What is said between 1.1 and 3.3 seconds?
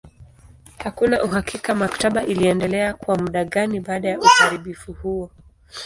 uhakika maktaba iliendelea kwa